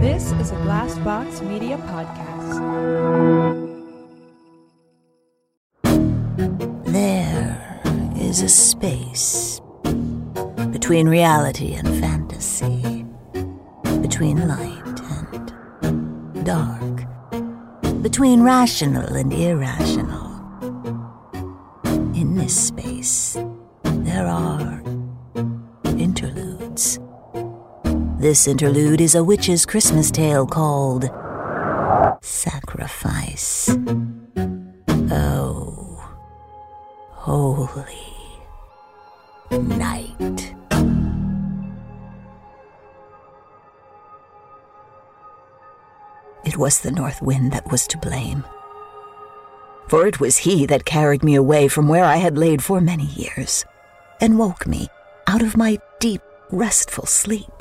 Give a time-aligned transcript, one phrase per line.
[0.00, 2.60] This is a Glassbox Media podcast.
[6.84, 7.80] There
[8.20, 9.60] is a space
[10.70, 13.06] between reality and fantasy,
[14.02, 20.30] between light and dark, between rational and irrational.
[22.14, 23.38] In this space,
[23.82, 24.55] there are
[28.26, 31.08] This interlude is a witch's Christmas tale called
[32.22, 33.70] Sacrifice.
[35.12, 36.04] Oh,
[37.12, 37.94] holy
[39.52, 40.56] night.
[46.44, 48.42] It was the north wind that was to blame.
[49.86, 53.06] For it was he that carried me away from where I had laid for many
[53.06, 53.64] years,
[54.20, 54.88] and woke me
[55.28, 57.55] out of my deep, restful sleep.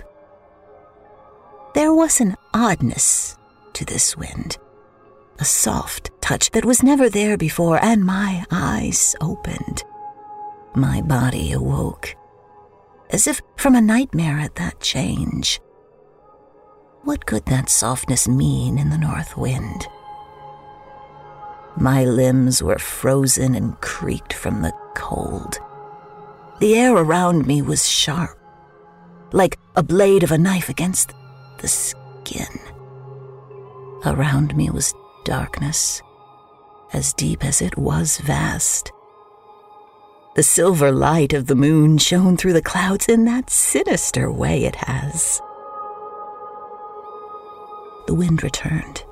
[1.76, 3.38] There was an oddness
[3.74, 4.58] to this wind,
[5.40, 9.84] a soft touch that was never there before, and my eyes opened.
[10.74, 12.16] My body awoke,
[13.10, 15.60] as if from a nightmare at that change.
[17.04, 19.86] What could that softness mean in the north wind?
[21.76, 25.58] My limbs were frozen and creaked from the cold.
[26.62, 28.40] The air around me was sharp,
[29.34, 31.12] like a blade of a knife against
[31.60, 32.60] the skin.
[34.06, 36.02] Around me was darkness,
[36.94, 38.92] as deep as it was vast.
[40.36, 44.76] The silver light of the moon shone through the clouds in that sinister way it
[44.76, 45.42] has.
[48.08, 49.04] The wind returned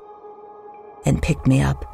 [1.06, 1.84] and picked me up,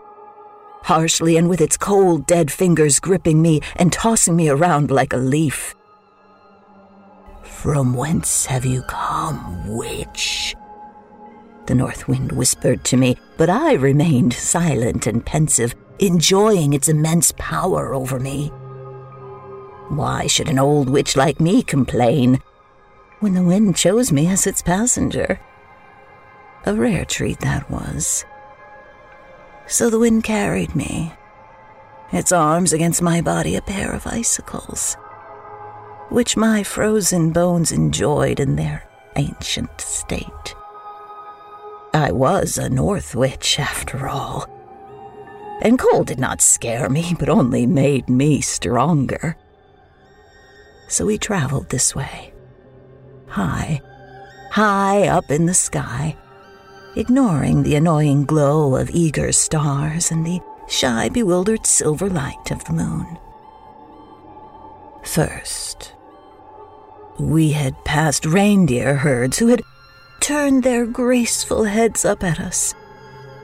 [0.82, 5.16] harshly and with its cold, dead fingers gripping me and tossing me around like a
[5.16, 5.74] leaf.
[7.50, 10.56] From whence have you come, witch?
[11.66, 17.32] The north wind whispered to me, but I remained silent and pensive, enjoying its immense
[17.36, 18.48] power over me.
[19.90, 22.40] Why should an old witch like me complain
[23.18, 25.38] when the wind chose me as its passenger?
[26.64, 28.24] A rare treat that was.
[29.66, 31.12] So the wind carried me,
[32.10, 34.96] its arms against my body a pair of icicles,
[36.10, 38.84] which my frozen bones enjoyed in their
[39.16, 40.54] ancient state.
[41.92, 44.46] I was a North Witch, after all.
[45.62, 49.36] And cold did not scare me, but only made me stronger.
[50.88, 52.32] So we traveled this way,
[53.28, 53.80] high,
[54.50, 56.16] high up in the sky,
[56.96, 62.72] ignoring the annoying glow of eager stars and the shy, bewildered silver light of the
[62.72, 63.18] moon.
[65.02, 65.94] First,
[67.20, 69.62] we had passed reindeer herds who had
[70.20, 72.74] turned their graceful heads up at us,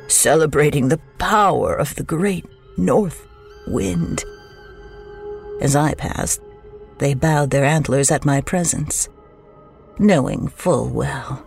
[0.08, 2.44] celebrating the power of the great
[2.76, 3.26] north
[3.66, 4.24] wind.
[5.60, 6.40] As I passed,
[6.98, 9.08] they bowed their antlers at my presence,
[9.98, 11.46] knowing full well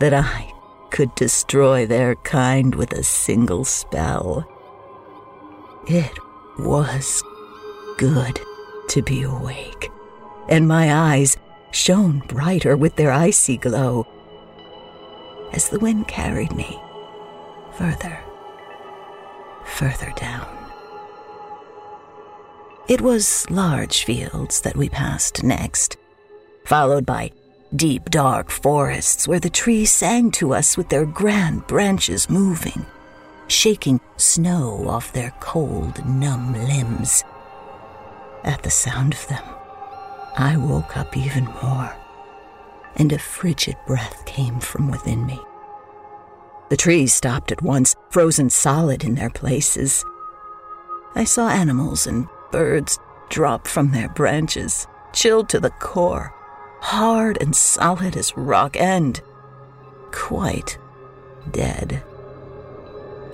[0.00, 0.52] that I
[0.90, 4.46] could destroy their kind with a single spell.
[5.88, 6.18] It
[6.58, 7.22] was
[7.98, 8.40] good
[8.88, 9.90] to be awake,
[10.48, 11.36] and my eyes
[11.72, 14.06] shone brighter with their icy glow
[15.52, 16.80] as the wind carried me
[17.76, 18.18] further,
[19.64, 20.46] further down.
[22.88, 25.96] It was large fields that we passed next,
[26.64, 27.32] followed by
[27.74, 32.84] deep, dark forests where the trees sang to us with their grand branches moving,
[33.48, 37.24] shaking snow off their cold, numb limbs.
[38.44, 39.44] At the sound of them,
[40.36, 41.94] I woke up even more
[42.96, 45.40] and a frigid breath came from within me.
[46.68, 50.04] The trees stopped at once, frozen solid in their places.
[51.14, 52.98] I saw animals and birds
[53.28, 56.34] drop from their branches, chilled to the core,
[56.80, 59.20] hard and solid as rock, and
[60.10, 60.78] quite
[61.50, 62.02] dead.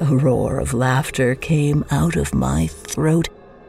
[0.00, 3.28] A roar of laughter came out of my throat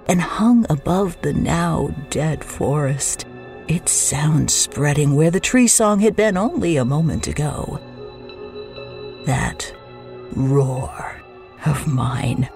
[0.10, 3.26] and hung above the now dead forest
[3.68, 7.80] its sound spreading where the tree song had been only a moment ago.
[9.28, 9.72] That
[10.36, 11.22] roar
[11.68, 12.50] of mine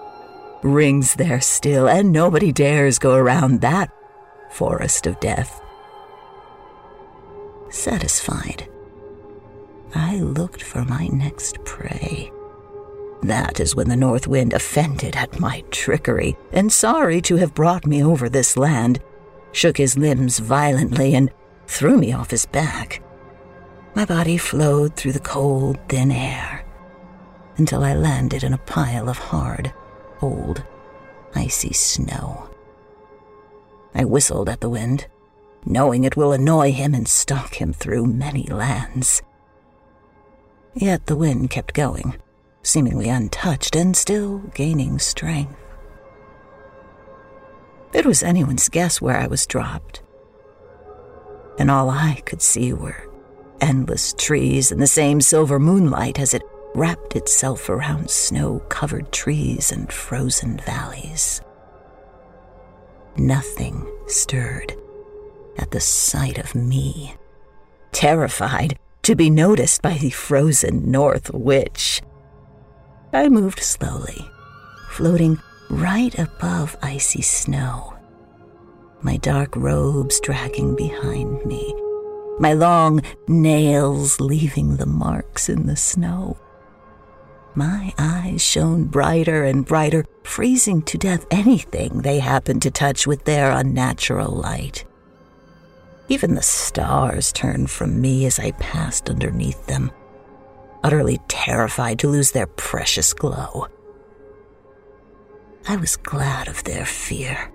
[0.62, 3.92] rings there still, and nobody dares go around that
[4.50, 5.60] forest of death.
[7.70, 8.68] Satisfied,
[9.94, 12.32] I looked for my next prey.
[13.24, 17.86] That is when the north wind, offended at my trickery and sorry to have brought
[17.86, 19.00] me over this land,
[19.50, 21.30] shook his limbs violently and
[21.66, 23.02] threw me off his back.
[23.94, 26.66] My body flowed through the cold, thin air
[27.56, 29.72] until I landed in a pile of hard,
[30.20, 30.62] old,
[31.34, 32.50] icy snow.
[33.94, 35.06] I whistled at the wind,
[35.64, 39.22] knowing it will annoy him and stalk him through many lands.
[40.74, 42.16] Yet the wind kept going,
[42.64, 45.54] seemingly untouched and still gaining strength.
[47.92, 50.02] It was anyone's guess where I was dropped.
[51.58, 53.08] And all I could see were
[53.60, 56.42] endless trees and the same silver moonlight as it
[56.74, 61.40] wrapped itself around snow covered trees and frozen valleys.
[63.16, 64.74] Nothing stirred
[65.56, 67.14] at the sight of me,
[67.92, 72.02] terrified to be noticed by the frozen North Witch.
[73.14, 74.28] I moved slowly,
[74.90, 75.38] floating
[75.70, 77.94] right above icy snow,
[79.02, 81.74] my dark robes dragging behind me,
[82.40, 86.36] my long nails leaving the marks in the snow.
[87.54, 93.24] My eyes shone brighter and brighter, freezing to death anything they happened to touch with
[93.24, 94.84] their unnatural light.
[96.08, 99.92] Even the stars turned from me as I passed underneath them,
[100.84, 103.66] utterly terrified to lose their precious glow.
[105.66, 107.50] I was glad of their fear,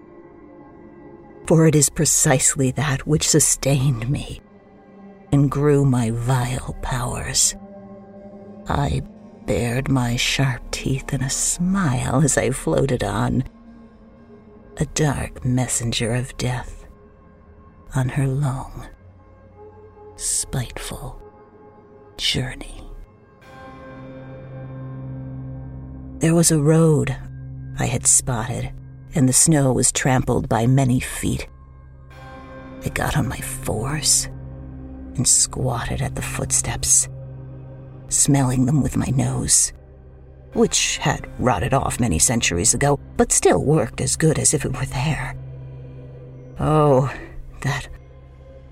[1.45, 4.41] for it is precisely that which sustained me
[5.31, 7.55] and grew my vile powers.
[8.67, 9.03] I
[9.45, 13.43] bared my sharp teeth in a smile as I floated on,
[14.77, 16.87] a dark messenger of death
[17.95, 18.87] on her long,
[20.15, 21.21] spiteful
[22.17, 22.88] journey.
[26.19, 27.15] There was a road
[27.79, 28.71] I had spotted,
[29.15, 31.47] and the snow was trampled by many feet.
[32.85, 34.27] I got on my fours
[35.15, 37.07] and squatted at the footsteps
[38.09, 39.71] smelling them with my nose,
[40.53, 44.75] which had rotted off many centuries ago, but still worked as good as if it
[44.75, 45.35] were there.
[46.59, 47.13] Oh,
[47.61, 47.87] that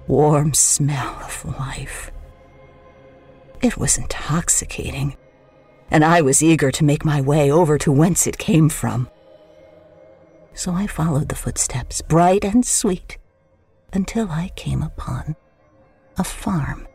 [0.07, 2.11] warm smell of life.
[3.61, 5.15] It was intoxicating,
[5.89, 9.09] and I was eager to make my way over to whence it came from.
[10.53, 13.17] So I followed the footsteps, bright and sweet,
[13.93, 15.35] until I came upon
[16.17, 16.87] a farm.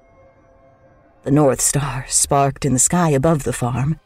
[1.23, 4.01] The North Star sparked in the sky above the farm,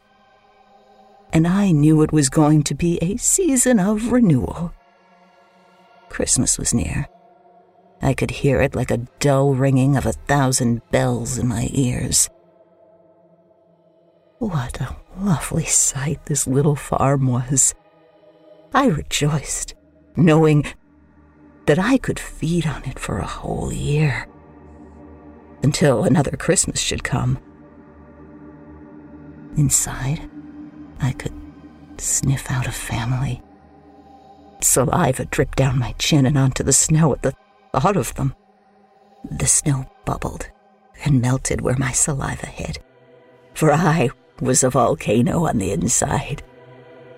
[1.33, 4.73] and I knew it was going to be a season of renewal.
[6.09, 7.07] Christmas was near.
[8.01, 12.29] I could hear it like a dull ringing of a thousand bells in my ears.
[14.47, 17.75] What a lovely sight this little farm was.
[18.73, 19.75] I rejoiced,
[20.15, 20.65] knowing
[21.65, 24.25] that I could feed on it for a whole year
[25.63, 27.39] until another Christmas should come.
[29.57, 30.21] Inside,
[31.01, 31.33] I could
[31.97, 33.41] sniff out a family.
[34.61, 37.33] Saliva dripped down my chin and onto the snow at the
[37.73, 38.33] thought of them.
[39.29, 40.47] The snow bubbled
[41.03, 42.79] and melted where my saliva hid,
[43.53, 44.09] for I
[44.41, 46.43] was a volcano on the inside,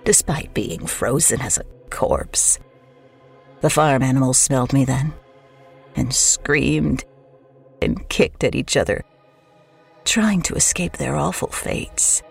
[0.04, 2.58] despite being frozen as a corpse.
[3.60, 5.12] The farm animals smelled me then
[5.96, 7.04] and screamed
[7.82, 9.04] and kicked at each other,
[10.04, 12.22] trying to escape their awful fates.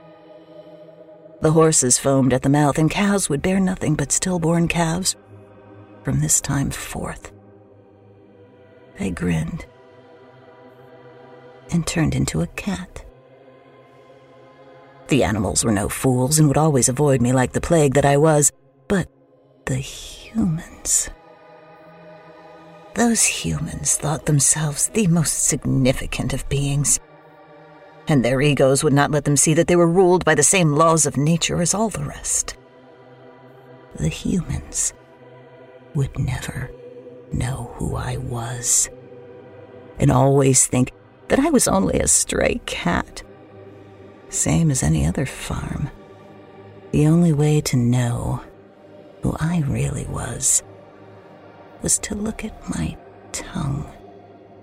[1.41, 5.15] The horses foamed at the mouth, and cows would bear nothing but stillborn calves
[6.03, 7.31] from this time forth.
[8.99, 9.65] I grinned
[11.71, 13.05] and turned into a cat.
[15.09, 18.17] The animals were no fools and would always avoid me like the plague that I
[18.17, 18.51] was,
[18.87, 19.07] but
[19.65, 21.09] the humans.
[22.93, 26.99] Those humans thought themselves the most significant of beings,
[28.07, 30.73] and their egos would not let them see that they were ruled by the same
[30.73, 32.55] laws of nature as all the rest.
[33.95, 34.93] The humans
[35.95, 36.69] would never
[37.31, 38.89] know who I was,
[39.97, 40.91] and always think
[41.29, 43.23] that I was only a stray cat,
[44.29, 45.89] same as any other farm.
[46.91, 48.41] The only way to know
[49.21, 50.63] who I really was
[51.81, 52.97] was to look at my
[53.31, 53.89] tongue,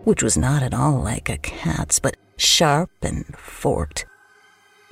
[0.04, 4.06] which was not at all like a cat's, but sharp and forked,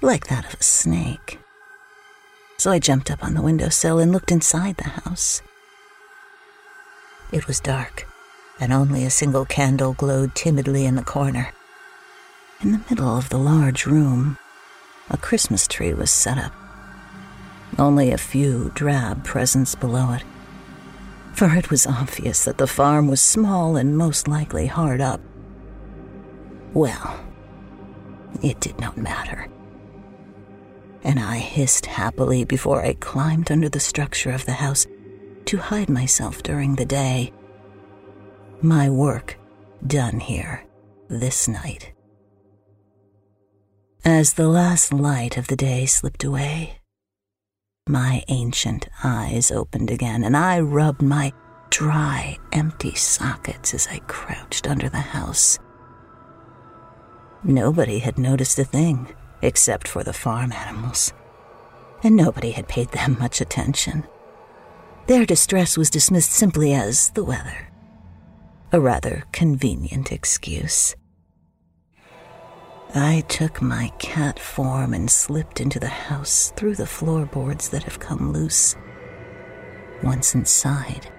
[0.00, 1.38] like that of a snake.
[2.57, 5.43] So I jumped up on the windowsill and looked inside the house.
[7.33, 8.07] It was dark,
[8.61, 11.52] and only a single candle glowed timidly in the corner.
[12.61, 14.38] In the middle of the large room,
[15.11, 16.53] a Christmas tree was set up.
[17.79, 20.23] Only a few drab presents below it
[21.35, 25.21] for it was obvious that the farm was small and most likely hard up.
[26.73, 27.21] Well,
[28.43, 29.49] It did not matter.
[31.05, 34.87] And I hissed happily before I climbed under the structure of the house
[35.45, 37.33] to hide myself during the day.
[38.61, 39.39] My work
[39.87, 40.65] done here
[41.09, 41.94] this night.
[44.07, 46.77] As the last light of the day slipped away,
[47.89, 51.33] my ancient eyes opened again, and I rubbed my
[51.71, 55.59] dry, empty sockets as I crouched under the house.
[57.45, 59.09] Nobody had noticed a thing
[59.41, 61.15] except for the farm animals,
[62.03, 64.05] and nobody had paid them much attention.
[65.07, 67.69] Their distress was dismissed simply as the weather,
[68.71, 70.95] a rather convenient excuse.
[72.97, 77.99] I took my cat form and slipped into the house through the floorboards that have
[77.99, 78.77] come loose.
[80.05, 81.11] Once inside,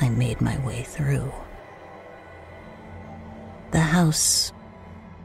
[0.00, 1.30] I made my way through.
[3.72, 4.54] The house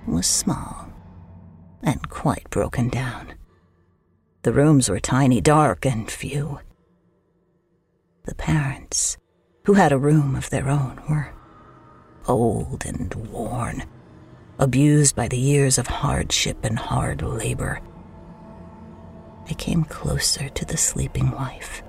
[0.06, 0.90] was small
[1.82, 3.34] and quite broken down.
[4.42, 6.60] The rooms were tiny, dark, and few.
[8.26, 9.18] The parents,
[9.64, 11.34] who had a room of their own, were
[12.28, 13.84] old and worn,
[14.60, 17.80] abused by the years of hardship and hard labor.
[19.50, 21.84] I came closer to the sleeping wife,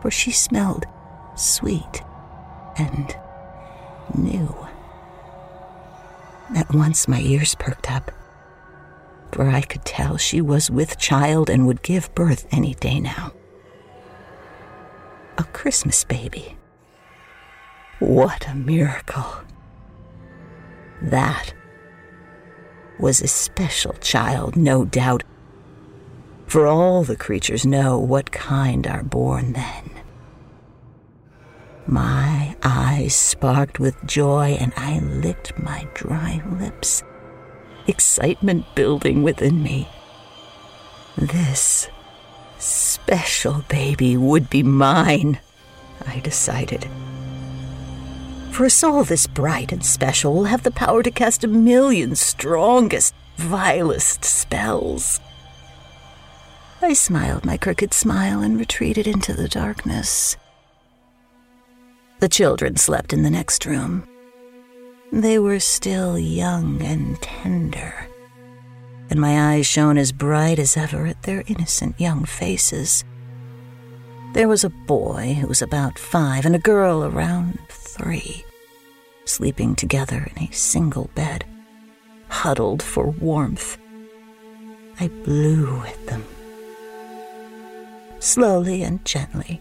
[0.00, 0.86] for she smelled
[1.36, 2.02] sweet
[2.78, 3.14] and
[4.16, 4.54] new.
[6.54, 8.10] At once my ears perked up,
[9.32, 13.32] for I could tell she was with child and would give birth any day now.
[15.38, 16.56] A Christmas baby.
[17.98, 19.26] What a miracle.
[21.06, 21.54] That
[22.98, 25.22] was a special child, no doubt,
[26.46, 29.90] for all the creatures know what kind are born then.
[31.86, 37.04] My eyes sparked with joy, and I licked my dry lips,
[37.86, 39.88] excitement building within me.
[41.16, 41.88] This
[42.58, 45.38] special baby would be mine,
[46.04, 46.88] I decided.
[48.56, 52.16] For a soul this bright and special will have the power to cast a million
[52.16, 55.20] strongest, vilest spells.
[56.80, 60.38] I smiled my crooked smile and retreated into the darkness.
[62.20, 64.08] The children slept in the next room.
[65.12, 68.08] They were still young and tender,
[69.10, 73.04] and my eyes shone as bright as ever at their innocent young faces.
[74.32, 78.45] There was a boy who was about five and a girl around three,
[79.26, 81.44] sleeping together in a single bed,
[82.28, 83.76] huddled for warmth.
[84.98, 86.24] I blew at them,
[88.18, 89.60] slowly and gently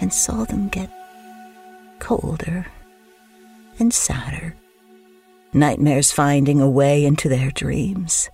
[0.00, 0.90] and saw them get
[1.98, 2.66] colder
[3.78, 4.54] and sadder,
[5.52, 8.28] nightmares finding a way into their dreams.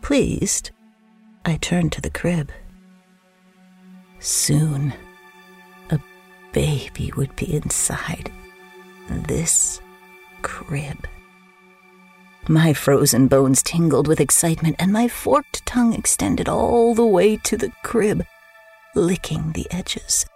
[0.00, 0.70] Pleased,
[1.44, 2.50] I turned to the crib.
[4.18, 4.92] Soon,
[6.52, 8.30] baby would be inside
[9.08, 9.80] this
[10.42, 11.06] crib.
[12.48, 17.56] My frozen bones tingled with excitement, and my forked tongue extended all the way to
[17.56, 18.24] the crib
[18.94, 20.26] licking the edges,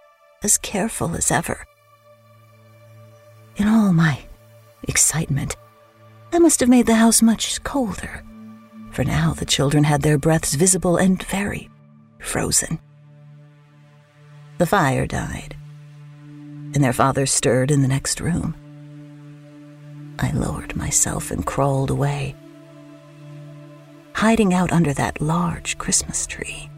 [0.41, 1.65] as careful as ever.
[3.57, 4.19] In all my
[4.87, 5.57] excitement,
[6.31, 8.23] I must have made the house much colder,
[8.91, 11.69] for now the children had their breaths visible and very
[12.19, 12.79] frozen.
[14.59, 15.56] The fire died,
[16.77, 18.53] and their father stirred in the next room.
[20.19, 22.35] I lowered myself and crawled away,
[24.13, 26.69] hiding out under that large Christmas tree.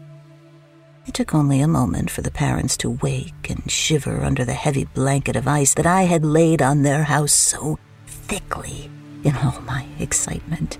[1.06, 4.86] It took only a moment for the parents to wake and shiver under the heavy
[4.86, 8.90] blanket of ice that I had laid on their house so thickly
[9.22, 10.78] in all my excitement.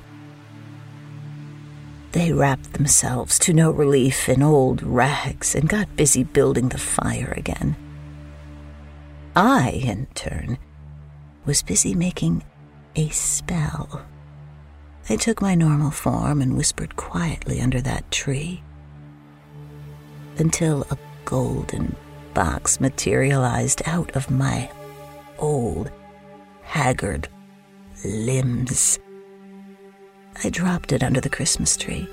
[2.13, 7.35] They wrapped themselves to no relief in old rags and got busy building the fire
[7.37, 7.77] again.
[9.37, 10.59] I, in turn,
[11.45, 12.45] was busy making
[12.97, 14.05] a spell.
[15.09, 18.63] I took my normal form and whispered quietly under that tree
[20.39, 21.95] until a golden
[22.35, 24.71] box materialized out of my
[25.39, 25.91] old,
[26.63, 27.29] haggard
[28.05, 28.99] limbs.
[30.43, 32.09] I dropped it under the Christmas tree,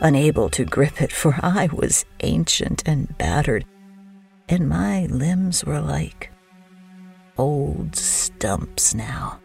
[0.00, 3.64] unable to grip it, for I was ancient and battered,
[4.48, 6.30] and my limbs were like
[7.38, 9.40] old stumps now.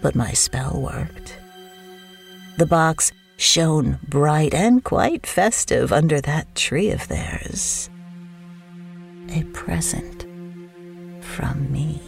[0.00, 1.38] But my spell worked.
[2.58, 7.88] The box shone bright and quite festive under that tree of theirs.
[9.30, 10.26] A present
[11.24, 12.00] from me.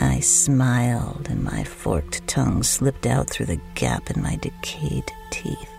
[0.00, 5.75] I smiled and my forked tongue slipped out through the gap in my decayed teeth.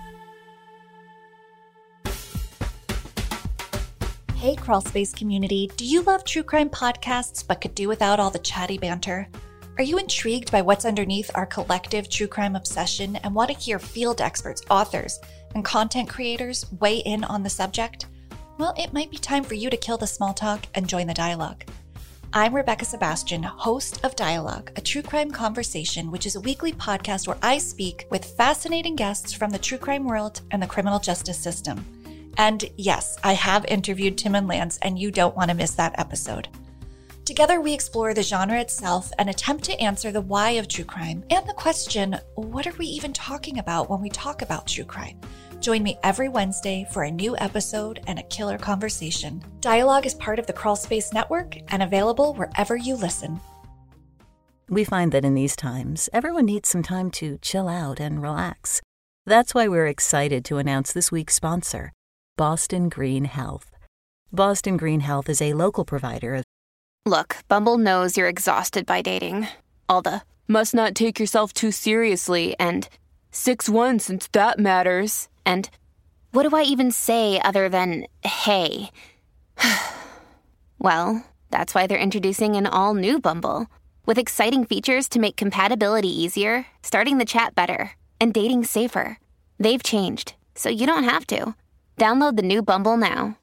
[4.37, 8.37] Hey, Crawlspace community, do you love true crime podcasts but could do without all the
[8.37, 9.27] chatty banter?
[9.79, 13.79] Are you intrigued by what's underneath our collective true crime obsession and want to hear
[13.79, 15.19] field experts, authors,
[15.55, 18.05] and content creators weigh in on the subject?
[18.59, 21.15] Well, it might be time for you to kill the small talk and join the
[21.15, 21.63] dialogue.
[22.31, 27.27] I'm Rebecca Sebastian, host of Dialogue, a true crime conversation, which is a weekly podcast
[27.27, 31.39] where I speak with fascinating guests from the true crime world and the criminal justice
[31.39, 31.83] system.
[32.37, 35.99] And yes, I have interviewed Tim and Lance, and you don't want to miss that
[35.99, 36.47] episode.
[37.25, 41.25] Together, we explore the genre itself and attempt to answer the why of true crime
[41.29, 45.19] and the question what are we even talking about when we talk about true crime?
[45.59, 49.43] Join me every Wednesday for a new episode and a killer conversation.
[49.59, 53.41] Dialogue is part of the Crawlspace Network and available wherever you listen.
[54.69, 58.81] We find that in these times, everyone needs some time to chill out and relax.
[59.25, 61.91] That's why we're excited to announce this week's sponsor,
[62.37, 63.71] Boston Green Health.
[64.31, 66.43] Boston Green Health is a local provider of
[67.03, 69.47] Look, Bumble knows you're exhausted by dating.
[69.89, 72.87] All the must not take yourself too seriously and
[73.31, 75.29] 6 1 since that matters.
[75.47, 75.67] And
[76.29, 78.91] what do I even say other than hey?
[80.77, 83.65] well, that's why they're introducing an all new Bumble
[84.05, 89.17] with exciting features to make compatibility easier, starting the chat better, and dating safer.
[89.59, 91.55] They've changed, so you don't have to.
[91.97, 93.37] Download the new Bumble now.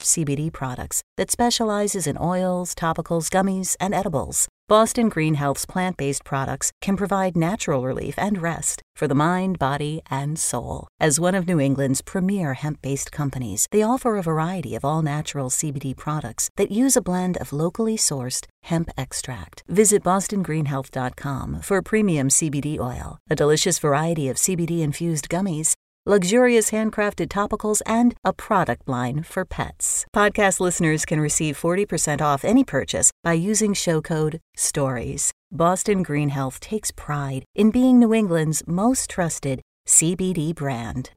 [0.00, 4.48] CBD products that specializes in oils, topicals, gummies, and edibles.
[4.68, 9.58] Boston Green Health's plant based products can provide natural relief and rest for the mind,
[9.58, 10.88] body, and soul.
[11.00, 15.02] As one of New England's premier hemp based companies, they offer a variety of all
[15.02, 19.62] natural CBD products that use a blend of locally sourced hemp extract.
[19.68, 25.74] Visit bostongreenhealth.com for premium CBD oil, a delicious variety of CBD infused gummies
[26.06, 30.06] luxurious handcrafted topicals, and a product line for pets.
[30.14, 35.32] Podcast listeners can receive 40% off any purchase by using show code STORIES.
[35.52, 41.10] Boston Green Health takes pride in being New England's most trusted CBD brand.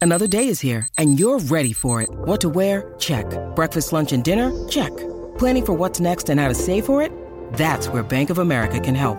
[0.00, 2.08] Another day is here, and you're ready for it.
[2.10, 2.94] What to wear?
[2.98, 3.26] Check.
[3.54, 4.50] Breakfast, lunch, and dinner?
[4.66, 4.96] Check.
[5.36, 7.12] Planning for what's next and how to save for it?
[7.52, 9.18] That's where Bank of America can help.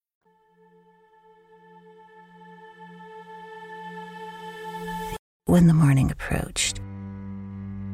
[5.51, 6.79] When the morning approached,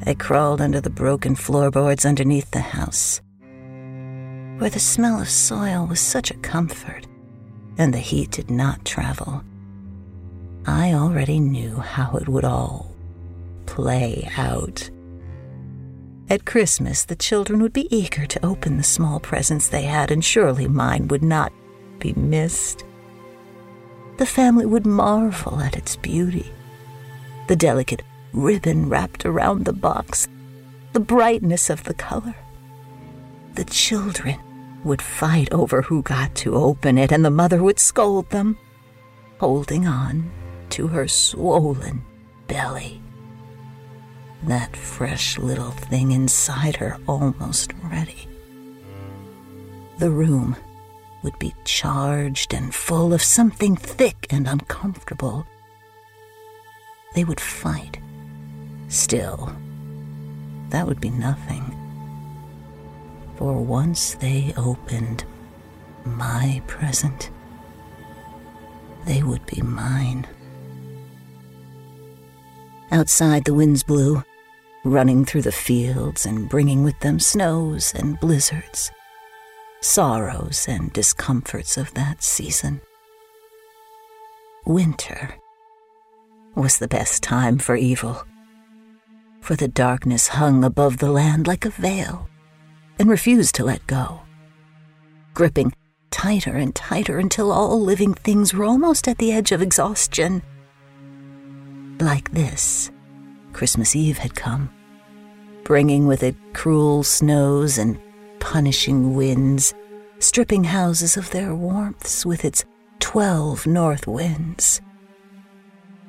[0.05, 3.19] I crawled under the broken floorboards underneath the house,
[4.59, 7.07] where the smell of soil was such a comfort
[7.79, 9.43] and the heat did not travel.
[10.67, 12.93] I already knew how it would all
[13.65, 14.87] play out.
[16.29, 20.23] At Christmas, the children would be eager to open the small presents they had, and
[20.23, 21.51] surely mine would not
[21.97, 22.85] be missed.
[24.17, 26.51] The family would marvel at its beauty
[27.47, 30.27] the delicate ribbon wrapped around the box,
[30.93, 32.35] the brightness of the color.
[33.55, 34.39] The children
[34.83, 38.57] would fight over who got to open it, and the mother would scold them,
[39.39, 40.29] holding on
[40.69, 42.03] to her swollen
[42.47, 43.01] belly.
[44.43, 48.27] That fresh little thing inside her almost ready.
[49.97, 50.55] The room
[51.23, 55.47] would be charged and full of something thick and uncomfortable
[57.13, 57.99] they would fight.
[58.87, 59.55] Still,
[60.69, 61.73] that would be nothing.
[63.37, 65.25] For once they opened
[66.05, 67.29] my present,
[69.05, 70.27] they would be mine.
[72.91, 74.23] Outside, the winds blew,
[74.83, 78.91] running through the fields and bringing with them snows and blizzards,
[79.81, 82.81] sorrows and discomforts of that season.
[84.65, 85.35] Winter
[86.57, 88.25] was the best time for evil.
[89.47, 92.27] for the darkness hung above the land like a veil
[92.99, 94.19] and refused to let go,
[95.33, 95.71] gripping
[96.11, 100.41] tighter and tighter until all living things were almost at the edge of exhaustion.
[102.01, 102.91] Like this,
[103.53, 104.69] Christmas Eve had come,
[105.63, 107.97] bringing with it cruel snows and
[108.39, 109.73] punishing winds,
[110.19, 112.65] stripping houses of their warmths with its
[112.99, 114.81] twelve north winds,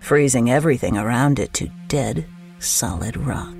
[0.01, 2.27] freezing everything around it to dead,
[2.59, 3.57] solid rock.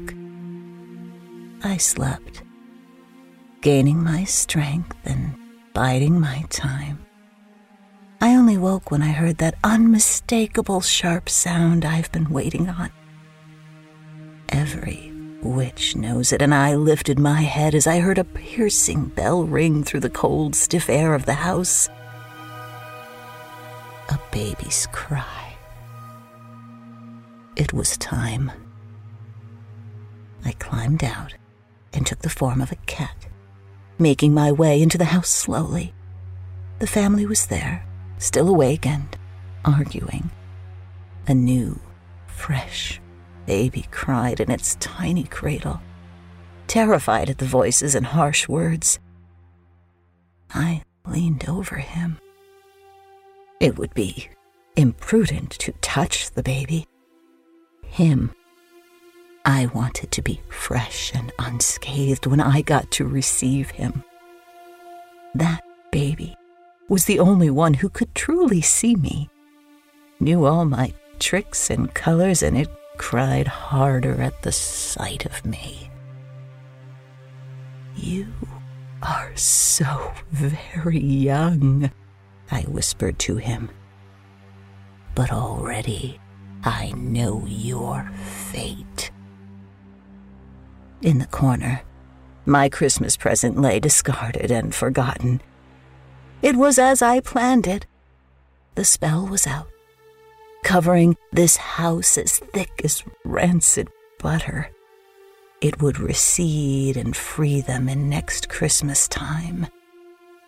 [1.63, 2.43] I slept,
[3.61, 5.35] gaining my strength and
[5.75, 7.05] biding my time.
[8.21, 12.91] I only woke when I heard that unmistakable sharp sound I've been waiting on.
[14.49, 19.45] Every witch knows it, and I lifted my head as I heard a piercing bell
[19.45, 21.89] ring through the cold, stiff air of the house.
[24.09, 25.48] A baby's cry.
[27.59, 28.51] It was time.
[30.45, 31.35] I climbed out
[31.93, 33.29] and took the form of a cat
[33.99, 35.93] making my way into the house slowly.
[36.79, 37.85] The family was there,
[38.19, 39.17] still awake and
[39.65, 40.31] arguing.
[41.27, 41.81] A new,
[42.27, 43.01] fresh
[43.47, 45.81] baby cried in its tiny cradle,
[46.69, 48.99] terrified at the voices and harsh words.
[50.55, 52.19] I leaned over him.
[53.61, 54.29] It would be
[54.77, 56.87] imprudent to touch the baby.
[57.91, 58.33] Him
[59.49, 64.05] I wanted to be fresh and unscathed when I got to receive him.
[65.35, 66.37] That baby
[66.89, 69.31] was the only one who could truly see me,
[70.21, 75.91] knew all my tricks and colors, and it cried harder at the sight of me.
[77.97, 78.29] You
[79.03, 81.91] are so very young,
[82.51, 83.71] I whispered to him.
[85.15, 86.21] But already
[86.69, 88.13] I know your
[88.53, 89.11] fate.
[91.01, 91.81] In the corner,
[92.45, 95.41] my Christmas present lay discarded and forgotten.
[96.43, 97.87] It was as I planned it.
[98.75, 99.69] The spell was out,
[100.63, 104.71] covering this house as thick as rancid butter.
[105.63, 109.69] It would recede and free them in next Christmas time.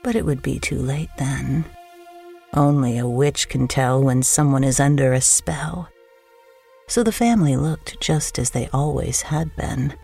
[0.03, 1.65] But it would be too late then.
[2.53, 5.89] Only a witch can tell when someone is under a spell.
[6.91, 9.95] So the family looked just as they always had been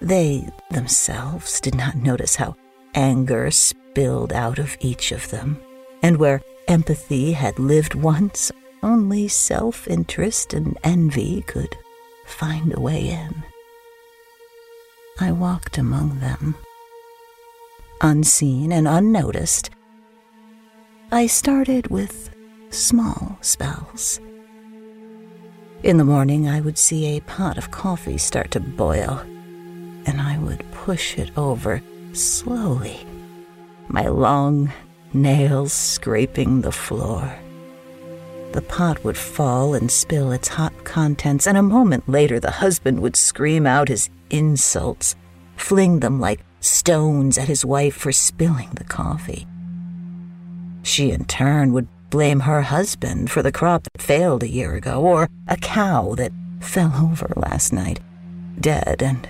[0.00, 2.56] they themselves did not notice how
[2.94, 5.60] anger spilled out of each of them,
[6.02, 11.76] and where empathy had lived once, only self interest and envy could
[12.26, 13.42] find a way in.
[15.20, 16.54] I walked among them,
[18.00, 19.70] unseen and unnoticed.
[21.10, 22.30] I started with
[22.70, 24.20] small spells.
[25.82, 29.22] In the morning, I would see a pot of coffee start to boil
[30.08, 31.82] and I would push it over
[32.14, 33.06] slowly,
[33.88, 34.72] my long
[35.12, 37.30] nails scraping the floor.
[38.52, 43.00] The pot would fall and spill its hot contents, and a moment later the husband
[43.00, 45.14] would scream out his insults,
[45.56, 49.46] fling them like stones at his wife for spilling the coffee.
[50.82, 55.00] She, in turn, would blame her husband for the crop that failed a year ago,
[55.00, 58.00] or a cow that fell over last night,
[58.60, 59.28] dead and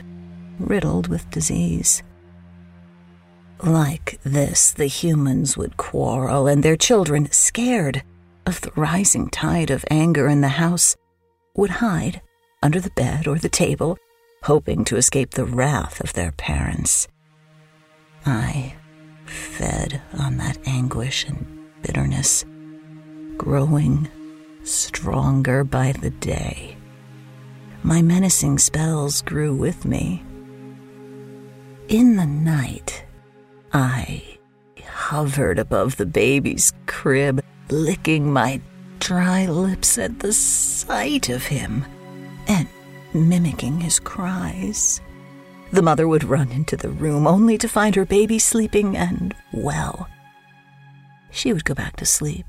[0.59, 2.03] riddled with disease.
[3.63, 8.03] Like this, the humans would quarrel, and their children, scared
[8.47, 10.97] of the rising tide of anger in the house,
[11.55, 12.23] would hide
[12.63, 13.99] under the bed or the table,
[14.45, 17.09] hoping to escape the wrath of their parents.
[18.25, 18.75] I
[19.27, 21.47] fed on that anguish and
[21.83, 22.45] bitterness,
[23.39, 24.09] growing
[24.65, 26.77] stronger by the day.
[27.83, 30.23] My menacing spells grew with me,
[31.89, 33.07] in the night,
[33.73, 34.23] I
[34.85, 38.61] hovered above the baby's crib, licking my
[38.99, 41.87] dry lips at the sight of him
[42.47, 42.69] and
[43.15, 45.01] mimicking his cries.
[45.73, 50.11] The mother would run into the room only to find her baby sleeping and well.
[51.31, 52.45] She would go back to sleep,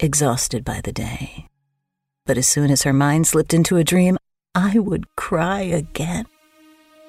[0.00, 1.46] exhausted by the day.
[2.26, 4.16] But as soon as her mind slipped into a dream,
[4.54, 6.26] I would cry again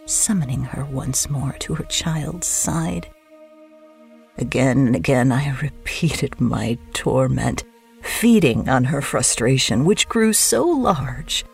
[0.05, 3.07] summoning her once more to her child's side.
[4.37, 7.63] Again and again I repeated my torment,
[8.01, 11.45] feeding on her frustration, which grew so large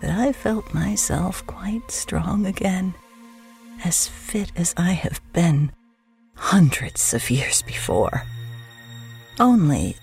[0.00, 2.94] that I felt myself quite strong again,
[3.84, 5.72] as fit as I have been
[6.36, 8.22] hundreds of years before.
[9.40, 9.96] Only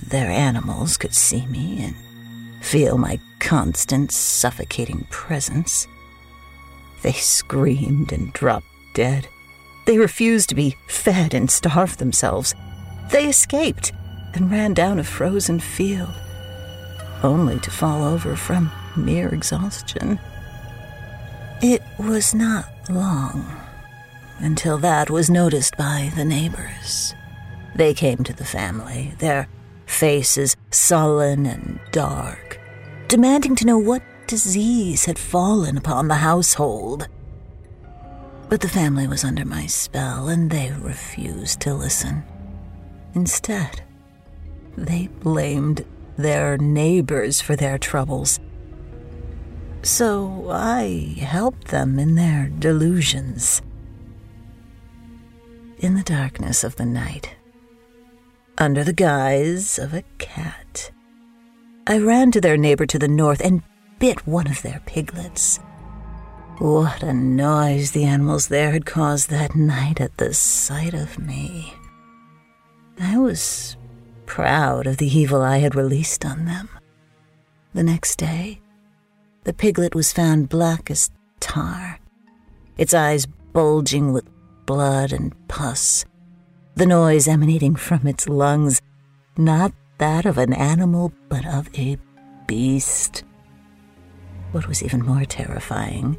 [0.00, 5.86] their animals could see me and feel my constant suffocating presence.
[7.02, 9.28] They screamed and dropped dead.
[9.86, 12.54] They refused to be fed and starved themselves.
[13.10, 13.92] They escaped
[14.34, 16.12] and ran down a frozen field,
[17.22, 20.18] only to fall over from mere exhaustion.
[21.62, 23.44] It was not long
[24.38, 27.14] until that was noticed by the neighbors.
[27.74, 29.48] They came to the family, their
[29.88, 32.60] faces sullen and dark,
[33.08, 37.08] demanding to know what disease had fallen upon the household.
[38.48, 42.22] But the family was under my spell, and they refused to listen.
[43.14, 43.82] Instead,
[44.76, 45.84] they blamed
[46.16, 48.38] their neighbors for their troubles.
[49.82, 53.62] So I helped them in their delusions.
[55.78, 57.37] In the darkness of the night,
[58.58, 60.90] under the guise of a cat,
[61.86, 63.62] I ran to their neighbor to the north and
[63.98, 65.58] bit one of their piglets.
[66.58, 71.72] What a noise the animals there had caused that night at the sight of me.
[73.00, 73.76] I was
[74.26, 76.68] proud of the evil I had released on them.
[77.74, 78.60] The next day,
[79.44, 82.00] the piglet was found black as tar,
[82.76, 84.28] its eyes bulging with
[84.66, 86.04] blood and pus,
[86.78, 88.80] the noise emanating from its lungs
[89.36, 91.98] not that of an animal, but of a
[92.46, 93.24] beast.
[94.52, 96.16] What was even more terrifying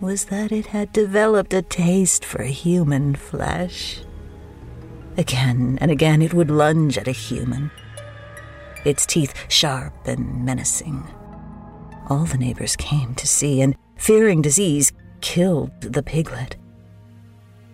[0.00, 4.00] was that it had developed a taste for human flesh.
[5.18, 7.70] Again and again it would lunge at a human,
[8.86, 11.06] its teeth sharp and menacing.
[12.08, 14.90] All the neighbors came to see, and fearing disease,
[15.20, 16.56] killed the piglet.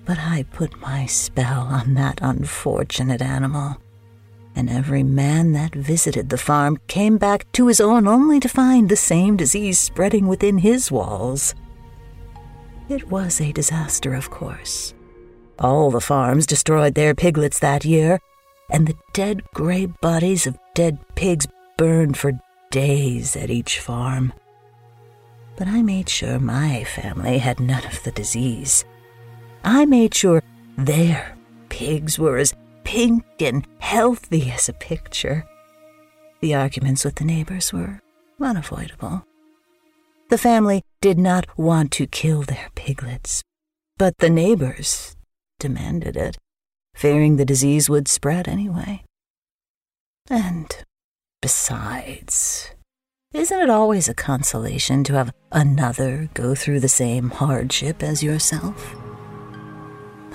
[0.04, 3.78] But I put my spell on that unfortunate animal
[4.56, 8.88] and every man that visited the farm came back to his own only to find
[8.88, 11.54] the same disease spreading within his walls.
[12.88, 14.94] It was a disaster, of course.
[15.58, 18.20] All the farms destroyed their piglets that year,
[18.70, 22.32] and the dead gray bodies of dead pigs burned for
[22.70, 24.32] days at each farm.
[25.56, 28.84] But I made sure my family had none of the disease.
[29.64, 30.42] I made sure
[30.76, 31.36] their
[31.70, 35.46] pigs were as pink and healthy as a picture.
[36.40, 38.00] The arguments with the neighbors were
[38.40, 39.24] unavoidable.
[40.28, 43.42] The family did not want to kill their piglets,
[43.96, 45.16] but the neighbors
[45.58, 46.36] demanded it,
[46.94, 49.02] fearing the disease would spread anyway.
[50.28, 50.76] And
[51.40, 52.70] besides,
[53.32, 59.03] isn't it always a consolation to have another go through the same hardship as yourself?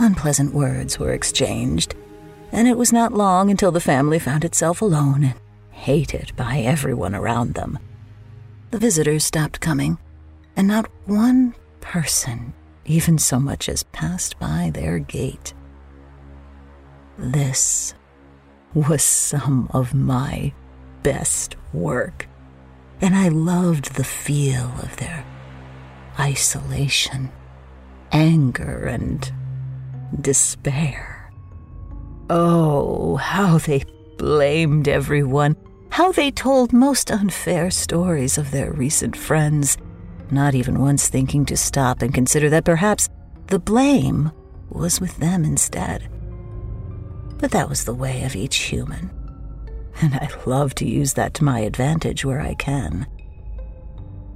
[0.02, 1.94] Unpleasant words were exchanged,
[2.54, 5.34] and it was not long until the family found itself alone and
[5.72, 7.78] hated by everyone around them.
[8.72, 9.98] The visitors stopped coming,
[10.56, 12.54] and not one person
[12.86, 15.54] even so much as passed by their gate.
[17.18, 17.94] This
[18.74, 20.54] was some of my
[21.04, 22.28] best work,
[23.02, 25.26] and I loved the feel of their
[26.18, 27.32] isolation,
[28.12, 29.32] anger, and
[30.22, 31.32] despair.
[32.30, 33.84] Oh, how they
[34.18, 35.56] blamed everyone.
[35.90, 39.78] How they told most unfair stories of their recent friends,
[40.30, 43.10] not even once thinking to stop and consider that perhaps
[43.48, 44.32] the blame
[44.70, 46.08] was with them instead.
[47.40, 49.10] But that was the way of each human,
[50.02, 53.08] and I love to use that to my advantage where I can.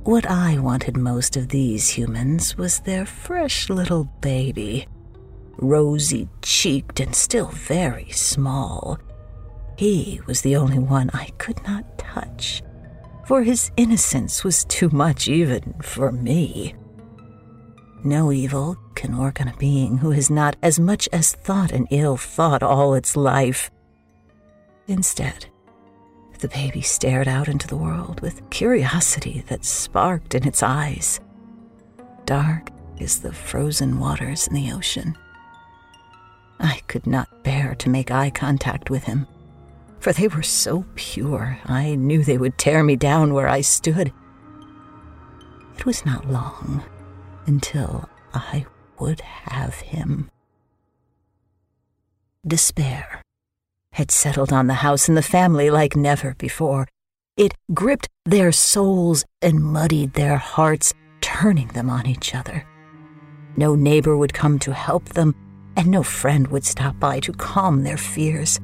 [0.04, 4.88] What I wanted most of these humans was their fresh little baby
[5.58, 8.98] rosy cheeked and still very small.
[9.78, 12.62] He was the only one I could not touch,
[13.26, 16.76] for his innocence was too much even for me.
[18.04, 21.88] No evil can work on a being who has not as much as thought an
[21.90, 23.72] ill thought all its life.
[24.88, 25.46] Instead,
[26.40, 31.22] the baby stared out into the world with curiosity that sparked in its eyes.
[32.26, 35.18] Dark as the frozen waters in the ocean.
[36.64, 39.28] I could not bear to make eye contact with him,
[40.00, 44.14] for they were so pure I knew they would tear me down where I stood.
[45.78, 46.82] It was not long
[47.46, 48.66] until I
[48.98, 50.32] would have him.
[52.48, 53.22] Despair
[53.94, 56.88] had settled on the house and the family like never before.
[57.36, 62.66] It gripped their souls and muddied their hearts, turning them on each other.
[63.58, 65.36] No neighbor would come to help them,
[65.76, 68.60] and no friend would stop by to calm their fears.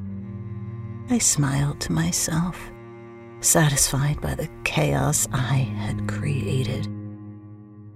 [1.09, 2.71] I smiled to myself,
[3.41, 6.87] satisfied by the chaos I had created.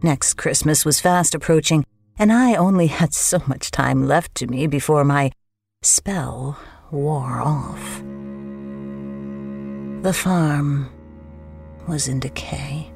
[0.02, 1.86] Next Christmas was fast approaching,
[2.18, 5.32] and I only had so much time left to me before my
[5.82, 6.58] spell
[6.92, 8.04] wore off.
[10.04, 10.90] The farm
[11.88, 12.92] was in decay.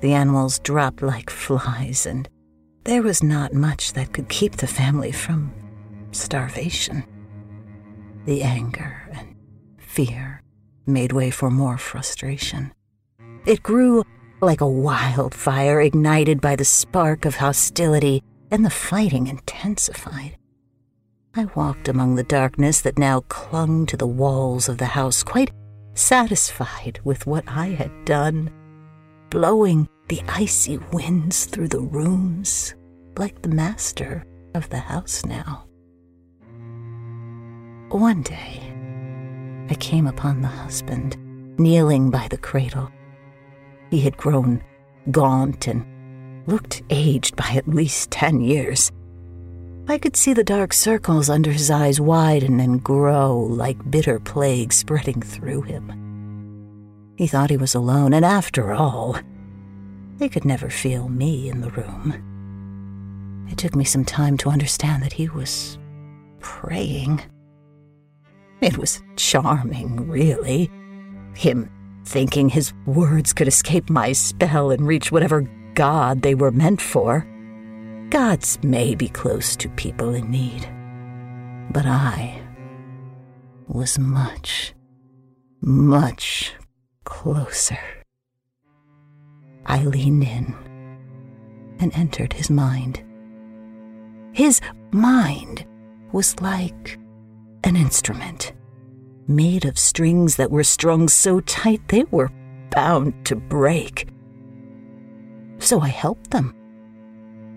[0.00, 2.28] The animals dropped like flies, and
[2.84, 5.52] there was not much that could keep the family from
[6.12, 7.04] starvation.
[8.26, 9.34] The anger and
[9.78, 10.42] fear
[10.86, 12.72] made way for more frustration.
[13.46, 14.04] It grew
[14.40, 20.36] like a wildfire ignited by the spark of hostility, and the fighting intensified.
[21.34, 25.50] I walked among the darkness that now clung to the walls of the house, quite
[25.94, 28.52] satisfied with what I had done,
[29.30, 32.74] blowing the icy winds through the rooms
[33.16, 35.66] like the master of the house now.
[37.88, 38.60] One day,
[39.70, 41.16] I came upon the husband
[41.58, 42.90] kneeling by the cradle.
[43.90, 44.62] He had grown
[45.10, 48.90] gaunt and looked aged by at least ten years.
[49.86, 54.72] I could see the dark circles under his eyes widen and grow like bitter plague
[54.72, 57.14] spreading through him.
[57.16, 59.16] He thought he was alone, and after all,
[60.18, 63.46] they could never feel me in the room.
[63.50, 65.78] It took me some time to understand that he was
[66.40, 67.20] praying.
[68.60, 70.70] It was charming, really.
[71.34, 71.70] Him
[72.04, 75.42] thinking his words could escape my spell and reach whatever
[75.74, 77.26] God they were meant for.
[78.10, 80.68] Gods may be close to people in need,
[81.72, 82.40] but I
[83.66, 84.74] was much,
[85.60, 86.54] much
[87.04, 87.93] closer.
[89.66, 90.54] I leaned in
[91.78, 93.02] and entered his mind.
[94.32, 95.66] His mind
[96.12, 96.98] was like
[97.64, 98.52] an instrument
[99.26, 102.30] made of strings that were strung so tight they were
[102.70, 104.08] bound to break.
[105.58, 106.54] So I helped them.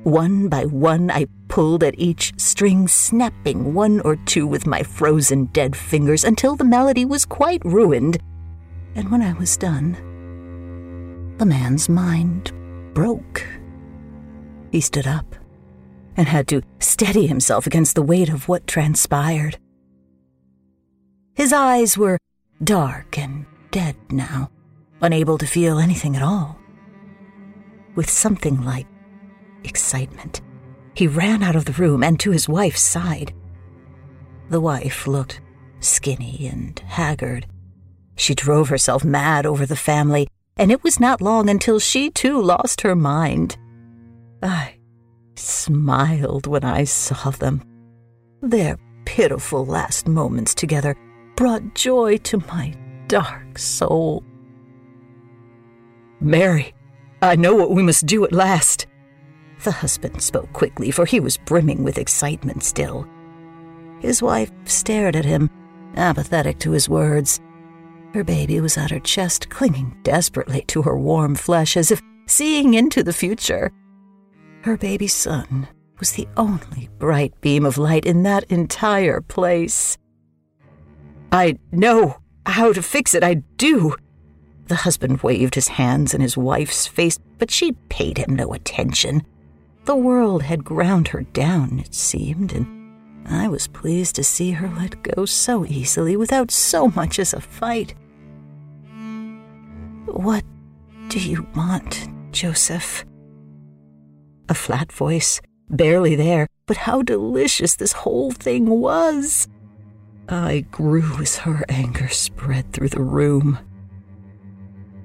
[0.03, 5.45] One by one, I pulled at each string, snapping one or two with my frozen
[5.45, 8.17] dead fingers until the melody was quite ruined.
[8.95, 9.97] And when I was done,
[11.37, 12.51] the man's mind
[12.93, 13.45] broke.
[14.71, 15.35] He stood up
[16.15, 19.57] and had to steady himself against the weight of what transpired.
[21.35, 22.17] His eyes were
[22.63, 24.49] dark and dead now,
[25.01, 26.57] unable to feel anything at all.
[27.95, 28.87] With something like
[29.63, 30.41] excitement,
[30.95, 33.33] he ran out of the room and to his wife's side.
[34.49, 35.41] The wife looked
[35.79, 37.45] skinny and haggard.
[38.15, 40.26] She drove herself mad over the family,
[40.57, 43.57] and it was not long until she too lost her mind.
[44.41, 44.75] I
[45.35, 47.63] smiled when I saw them.
[48.41, 50.95] Their pitiful last moments together
[51.35, 52.73] brought joy to my
[53.07, 54.23] dark soul.
[56.19, 56.73] Mary,
[57.21, 58.87] I know what we must do at last.
[59.63, 63.07] The husband spoke quickly, for he was brimming with excitement still.
[63.99, 65.49] His wife stared at him,
[65.95, 67.39] apathetic to his words.
[68.17, 72.73] Her baby was at her chest, clinging desperately to her warm flesh as if seeing
[72.73, 73.71] into the future.
[74.63, 75.67] Her baby son
[75.99, 79.99] was the only bright beam of light in that entire place.
[81.31, 83.95] I know how to fix it, I do.
[84.65, 89.21] The husband waved his hands in his wife's face, but she paid him no attention.
[89.85, 94.69] The world had ground her down, it seemed, and I was pleased to see her
[94.69, 97.93] let go so easily without so much as a fight.
[100.17, 100.43] What
[101.09, 103.05] do you want, Joseph?
[104.49, 109.47] A flat voice, barely there, but how delicious this whole thing was!
[110.27, 113.59] I grew as her anger spread through the room.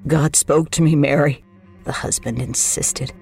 [0.07, 1.43] God spoke to me, Mary,
[1.83, 3.13] the husband insisted.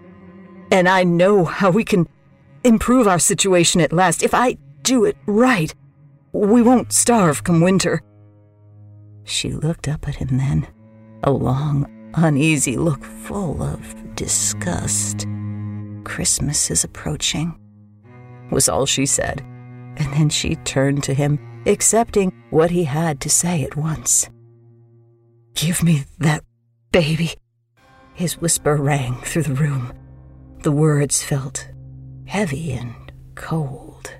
[0.71, 2.07] And I know how we can
[2.63, 4.23] improve our situation at last.
[4.23, 5.75] If I do it right,
[6.31, 8.01] we won't starve come winter.
[9.25, 10.67] She looked up at him then,
[11.23, 15.27] a long, uneasy look full of disgust.
[16.03, 17.57] Christmas is approaching,
[18.51, 19.41] was all she said,
[19.97, 24.29] and then she turned to him accepting what he had to say at once.
[25.53, 26.43] Give me that
[26.91, 27.33] baby.
[28.13, 29.93] His whisper rang through the room.
[30.63, 31.69] The words felt
[32.25, 34.11] heavy and cold.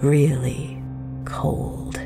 [0.00, 0.82] Really
[1.24, 1.98] cold.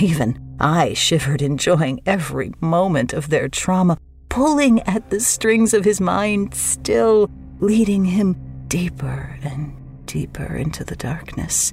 [0.00, 3.98] Even I shivered, enjoying every moment of their trauma,
[4.28, 7.30] pulling at the strings of his mind, still
[7.60, 8.36] leading him
[8.68, 9.76] deeper and
[10.06, 11.72] deeper into the darkness.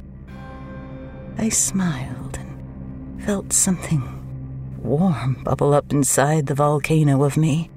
[1.38, 4.16] I smiled and felt something
[4.82, 7.70] warm bubble up inside the volcano of me.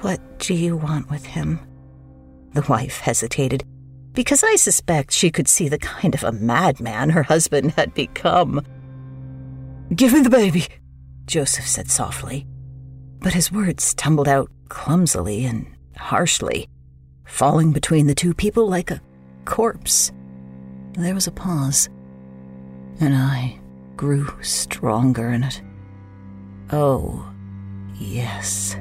[0.00, 1.60] What do you want with him?
[2.52, 3.64] The wife hesitated,
[4.16, 8.64] because I suspect she could see the kind of a madman her husband had become.
[9.94, 10.66] Give me the baby,
[11.26, 12.46] Joseph said softly.
[13.20, 16.66] But his words tumbled out clumsily and harshly,
[17.26, 19.02] falling between the two people like a
[19.44, 20.10] corpse.
[20.94, 21.90] There was a pause,
[22.98, 23.60] and I
[23.96, 25.60] grew stronger in it.
[26.72, 27.30] Oh,
[27.94, 28.76] yes.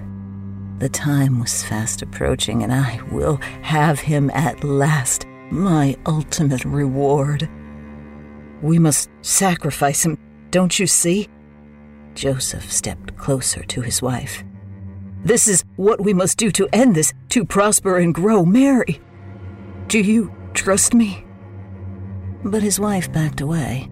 [0.78, 7.50] The time was fast approaching, and I will have him at last, my ultimate reward.
[8.62, 10.18] We must sacrifice him,
[10.52, 11.30] don't you see?
[12.14, 14.44] Joseph stepped closer to his wife.
[15.24, 18.44] This is what we must do to end this, to prosper and grow.
[18.44, 19.00] Mary,
[19.88, 21.26] do you trust me?
[22.44, 23.90] But his wife backed away,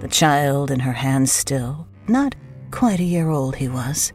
[0.00, 2.34] the child in her hands still, not
[2.70, 4.12] quite a year old he was.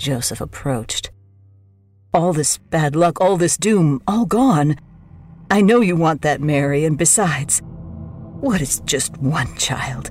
[0.00, 1.10] Joseph approached.
[2.14, 4.76] All this bad luck, all this doom, all gone.
[5.50, 7.60] I know you want that, Mary, and besides,
[8.40, 10.10] what is just one child?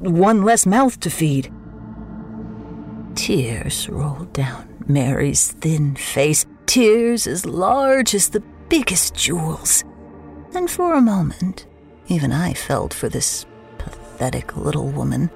[0.00, 1.52] One less mouth to feed.
[3.14, 9.84] Tears rolled down Mary's thin face, tears as large as the biggest jewels.
[10.54, 11.66] And for a moment,
[12.08, 13.44] even I felt for this
[13.76, 15.28] pathetic little woman.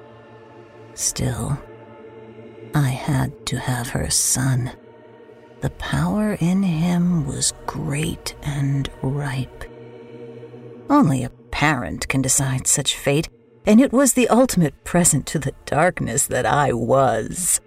[0.95, 1.57] Still,
[2.73, 4.71] I had to have her son.
[5.61, 9.65] The power in him was great and ripe.
[10.89, 13.29] Only a parent can decide such fate,
[13.65, 17.61] and it was the ultimate present to the darkness that I was.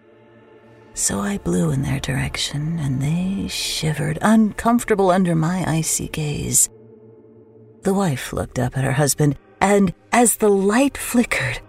[0.94, 6.68] So I blew in their direction, and they shivered, uncomfortable under my icy gaze.
[7.82, 11.60] The wife looked up at her husband, and as the light flickered,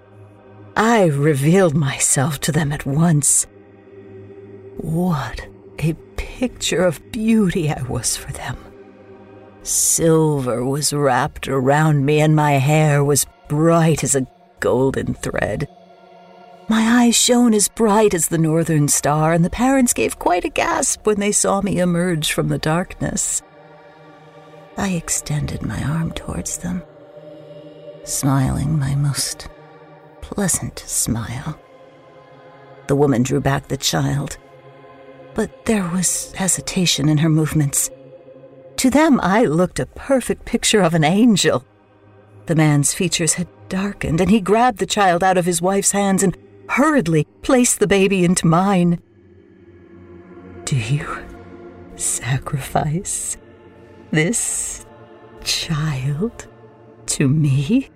[0.75, 3.47] I revealed myself to them at once.
[4.77, 5.47] What
[5.79, 8.57] a picture of beauty I was for them.
[9.63, 14.27] Silver was wrapped around me, and my hair was bright as a
[14.59, 15.67] golden thread.
[16.67, 20.49] My eyes shone as bright as the northern star, and the parents gave quite a
[20.49, 23.41] gasp when they saw me emerge from the darkness.
[24.77, 26.83] I extended my arm towards them,
[28.03, 29.47] smiling my most
[30.29, 31.59] pleasant smile.
[32.87, 34.37] The woman drew back the child,
[35.35, 37.91] but there was hesitation in her movements.
[38.77, 41.63] To them, I looked a perfect picture of an angel.
[42.47, 46.23] The man's features had darkened, and he grabbed the child out of his wife's hands
[46.23, 46.37] and
[46.69, 48.99] hurriedly placed the baby into mine.
[50.65, 51.07] Do you
[51.95, 53.37] sacrifice
[54.11, 54.85] this
[55.43, 56.47] child
[57.07, 57.89] to me?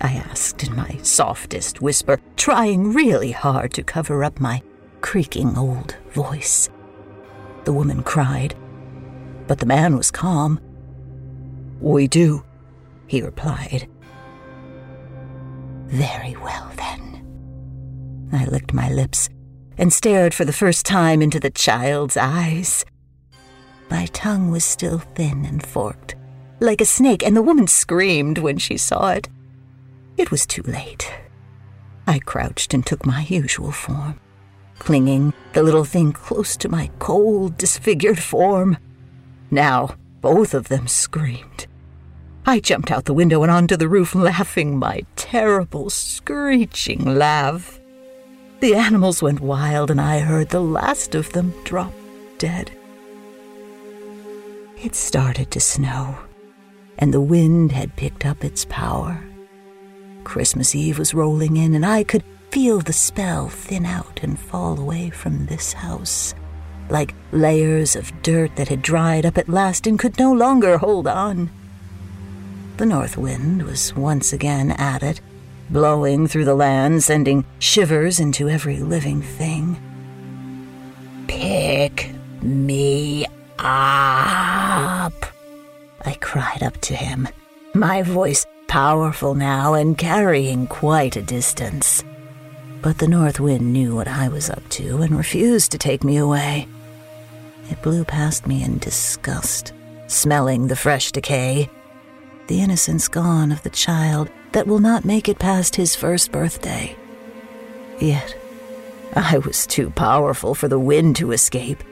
[0.00, 4.62] I asked in my softest whisper, trying really hard to cover up my
[5.00, 6.68] creaking old voice.
[7.64, 8.54] The woman cried,
[9.46, 10.60] but the man was calm.
[11.80, 12.44] We do,
[13.06, 13.88] he replied.
[15.86, 18.28] Very well, then.
[18.32, 19.28] I licked my lips
[19.78, 22.84] and stared for the first time into the child's eyes.
[23.90, 26.14] My tongue was still thin and forked,
[26.60, 29.28] like a snake, and the woman screamed when she saw it.
[30.18, 31.10] It was too late.
[32.06, 34.18] I crouched and took my usual form,
[34.80, 38.78] clinging the little thing close to my cold, disfigured form.
[39.50, 41.68] Now, both of them screamed.
[42.44, 47.78] I jumped out the window and onto the roof, laughing my terrible, screeching laugh.
[48.58, 51.92] The animals went wild, and I heard the last of them drop
[52.38, 52.72] dead.
[54.82, 56.18] It started to snow,
[56.98, 59.22] and the wind had picked up its power.
[60.24, 64.78] Christmas Eve was rolling in, and I could feel the spell thin out and fall
[64.78, 66.34] away from this house,
[66.88, 71.06] like layers of dirt that had dried up at last and could no longer hold
[71.06, 71.50] on.
[72.78, 75.20] The north wind was once again at it,
[75.68, 79.76] blowing through the land, sending shivers into every living thing.
[81.26, 82.10] Pick
[82.40, 83.26] me
[83.58, 85.12] up,
[86.04, 87.28] I cried up to him,
[87.74, 92.04] my voice powerful now and carrying quite a distance.
[92.80, 96.18] But the north wind knew what I was up to and refused to take me
[96.18, 96.68] away.
[97.70, 99.72] It blew past me in disgust,
[100.06, 101.68] smelling the fresh decay,
[102.46, 106.96] the innocence gone of the child that will not make it past his first birthday.
[107.98, 108.36] Yet,
[109.16, 111.82] I was too powerful for the wind to escape.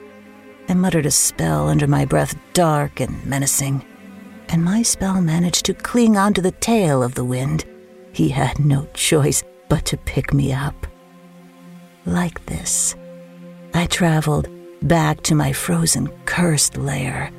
[0.69, 3.83] I muttered a spell under my breath, dark and menacing
[4.49, 7.65] and my spell managed to cling onto the tail of the wind.
[8.13, 10.87] He had no choice but to pick me up.
[12.05, 12.95] Like this,
[13.73, 14.47] I traveled
[14.81, 17.31] back to my frozen, cursed lair,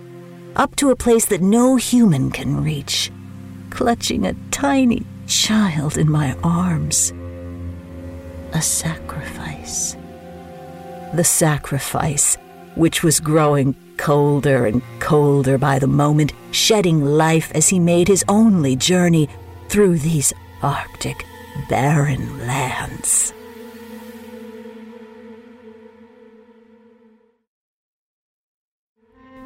[0.57, 3.11] up to a place that no human can reach,
[3.71, 7.13] clutching a tiny child in my arms.
[8.53, 9.97] A sacrifice.
[11.15, 12.37] The sacrifice,
[12.75, 18.25] which was growing colder and colder by the moment, shedding life as he made his
[18.29, 19.29] only journey
[19.69, 20.33] through these
[20.63, 21.25] Arctic,
[21.69, 23.33] barren lands.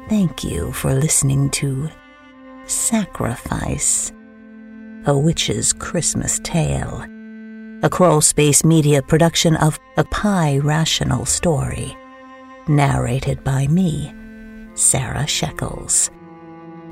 [0.09, 1.89] Thank you for listening to
[2.65, 4.11] Sacrifice,
[5.05, 7.05] a witch's Christmas tale,
[7.83, 11.97] a crawl space media production of a Pie Rational story,
[12.67, 14.13] narrated by me,
[14.75, 16.09] Sarah Shekels.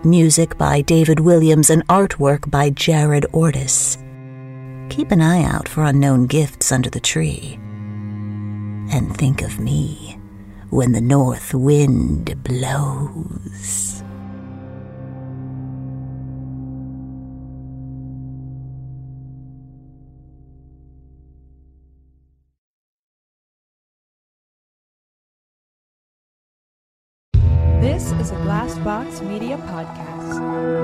[0.03, 3.97] Music by David Williams and artwork by Jared Ortis.
[4.89, 7.59] Keep an eye out for unknown gifts under the tree.
[8.91, 10.17] And think of me
[10.71, 14.00] when the north wind blows.
[29.31, 30.80] Media podcast.